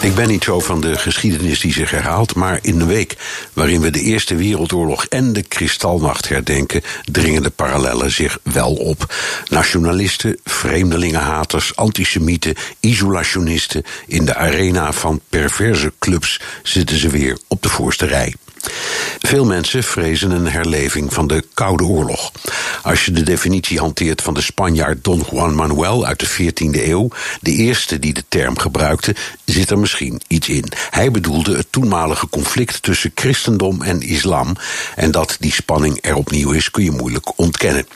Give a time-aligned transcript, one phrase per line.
[0.00, 3.16] Ik ben niet zo van de geschiedenis die zich herhaalt, maar in een week
[3.52, 9.14] waarin we de Eerste Wereldoorlog en de Kristalnacht herdenken, dringen de parallellen zich wel op.
[9.48, 17.68] Nationalisten, vreemdelingenhaters, antisemieten, isolationisten, in de arena van perverse clubs zitten ze weer op de
[17.68, 18.34] voorste rij.
[19.18, 22.32] Veel mensen vrezen een herleving van de Koude Oorlog.
[22.82, 27.08] Als je de definitie hanteert van de Spanjaard Don Juan Manuel uit de 14e eeuw,
[27.40, 30.64] de eerste die de term gebruikte, zit er misschien iets in.
[30.90, 34.56] Hij bedoelde het toenmalige conflict tussen christendom en islam.
[34.96, 37.86] En dat die spanning er opnieuw is, kun je moeilijk ontkennen.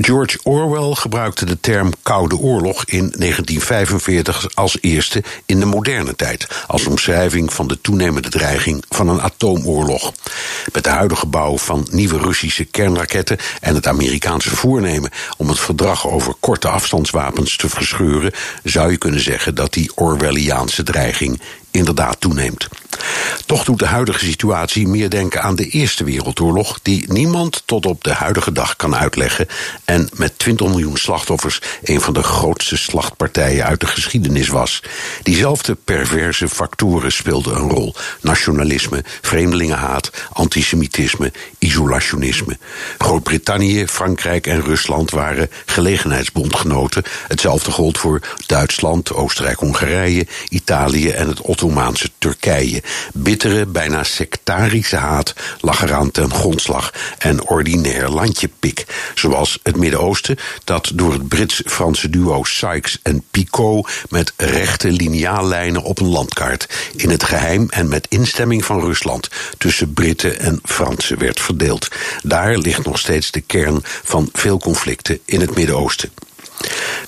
[0.00, 6.46] George Orwell gebruikte de term Koude Oorlog in 1945 als eerste in de moderne tijd,
[6.66, 10.12] als omschrijving van de toenemende dreiging van een atoomoorlog.
[10.72, 14.14] Met de huidige bouw van nieuwe Russische kernraketten en het Amerikaanse
[14.56, 19.90] voornemen om het verdrag over korte afstandswapens te verscheuren, zou je kunnen zeggen dat die
[19.94, 21.40] Orwelliaanse dreiging
[21.76, 22.68] inderdaad toeneemt.
[23.46, 28.04] Toch doet de huidige situatie meer denken aan de Eerste Wereldoorlog, die niemand tot op
[28.04, 29.46] de huidige dag kan uitleggen
[29.84, 34.82] en met 20 miljoen slachtoffers een van de grootste slachtpartijen uit de geschiedenis was.
[35.22, 42.58] Diezelfde perverse factoren speelden een rol: nationalisme, vreemdelingenhaat, antisemitisme, isolationisme.
[42.98, 47.02] Groot-Brittannië, Frankrijk en Rusland waren gelegenheidsbondgenoten.
[47.28, 52.82] Hetzelfde gold voor Duitsland, Oostenrijk-Hongarije, Italië en het Ottomaanse Turkije.
[53.14, 58.86] Bittere, bijna sectarische haat lag eraan ten grondslag en ordinair landjepik.
[59.14, 66.00] Zoals het Midden-Oosten, dat door het Brits-Franse duo Sykes en Picot met rechte lineaallijnen op
[66.00, 71.40] een landkaart in het geheim en met instemming van Rusland tussen Britten en Fransen werd
[71.40, 71.88] verdeeld.
[72.22, 76.10] Daar ligt nog steeds de kern van veel conflicten in het Midden-Oosten.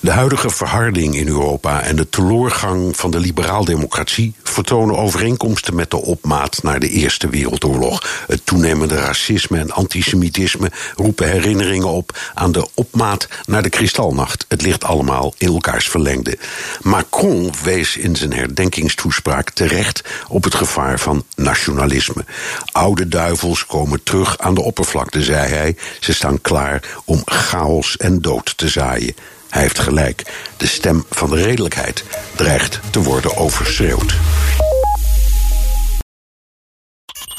[0.00, 5.96] De huidige verharding in Europa en de teloorgang van de liberaal-democratie vertonen overeenkomsten met de
[5.96, 8.24] opmaat naar de Eerste Wereldoorlog.
[8.26, 14.44] Het toenemende racisme en antisemitisme roepen herinneringen op aan de opmaat naar de Kristalnacht.
[14.48, 16.38] Het ligt allemaal in elkaars verlengde.
[16.82, 22.24] Macron wees in zijn herdenkingstoespraak terecht op het gevaar van nationalisme.
[22.72, 25.76] Oude duivels komen terug aan de oppervlakte, zei hij.
[26.00, 29.14] Ze staan klaar om chaos en dood te zaaien.
[29.50, 30.50] Hij heeft gelijk.
[30.56, 32.04] De stem van de redelijkheid
[32.36, 34.16] dreigt te worden overschreeuwd.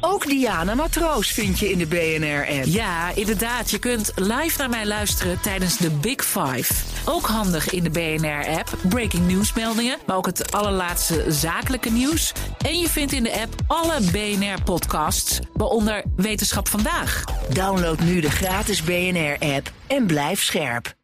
[0.00, 2.64] Ook Diana Matroos vind je in de BNR-app.
[2.64, 3.70] Ja, inderdaad.
[3.70, 6.74] Je kunt live naar mij luisteren tijdens de Big Five.
[7.04, 8.78] Ook handig in de BNR-app.
[8.88, 12.32] Breaking nieuwsmeldingen, maar ook het allerlaatste zakelijke nieuws.
[12.58, 17.24] En je vindt in de app alle BNR-podcasts, waaronder Wetenschap Vandaag.
[17.52, 20.94] Download nu de gratis BNR-app en blijf scherp.